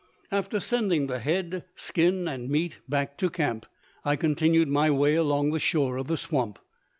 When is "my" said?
4.67-4.89